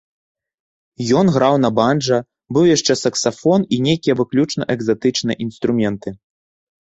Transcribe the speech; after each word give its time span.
Ён 1.19 1.25
граў 1.35 1.55
на 1.65 1.69
банджа, 1.79 2.17
быў 2.57 2.63
яшчэ 2.75 2.93
саксафон 3.03 3.65
і 3.77 3.79
нейкія 3.89 4.13
выключна 4.21 4.63
экзатычныя 4.77 5.37
інструменты. 5.49 6.09